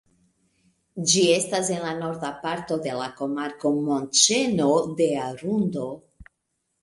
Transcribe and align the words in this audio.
Ĝi 1.09 1.25
estas 1.33 1.67
en 1.73 1.83
la 1.87 1.89
norda 1.97 2.31
parto 2.45 2.77
de 2.87 2.95
la 3.01 3.09
komarko 3.19 3.71
Montĉeno 3.89 4.67
de 5.03 5.11
Arundo. 5.27 5.87